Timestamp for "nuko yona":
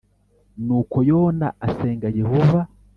0.65-1.47